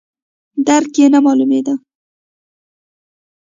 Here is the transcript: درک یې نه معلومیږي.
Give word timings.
درک 0.67 0.93
یې 0.99 1.07
نه 1.13 1.19
معلومیږي. 1.25 1.73